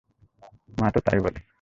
মাতো 0.77 0.99
তাই 1.01 1.19
বলে। 1.23 1.41